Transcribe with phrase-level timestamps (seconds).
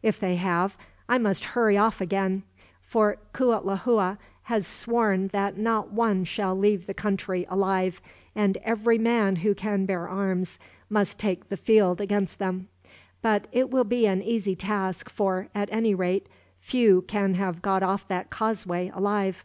[0.00, 0.76] If they have,
[1.08, 2.44] I must hurry off again;
[2.82, 8.00] for Cuitlahua has sworn that not one shall leave the country, alive,
[8.32, 12.68] and every man who can bear arms must take the field against them.
[13.22, 16.28] But it will be an easy task for, at any rate,
[16.60, 19.44] few can have got off that causeway alive."